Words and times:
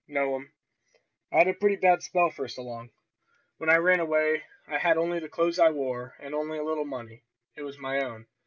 "No'm, 0.07 0.51
I 1.31 1.37
had 1.37 1.47
a 1.47 1.53
pretty 1.53 1.75
bad 1.75 2.01
spell 2.01 2.31
first 2.31 2.57
along. 2.57 2.89
When 3.57 3.69
I 3.69 3.75
ran 3.75 3.99
away 3.99 4.45
I 4.67 4.79
had 4.79 4.97
only 4.97 5.19
the 5.19 5.29
clothes 5.29 5.59
I 5.59 5.69
wore, 5.69 6.15
and 6.19 6.33
only 6.33 6.57
a 6.57 6.63
little 6.63 6.85
money. 6.85 7.21
It 7.55 7.61
was 7.61 7.77
my 7.77 7.99
own!" 8.03 8.25